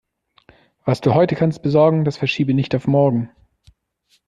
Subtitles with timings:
[0.83, 3.29] Was du heute kannst besorgen, das verschiebe nicht auf morgen.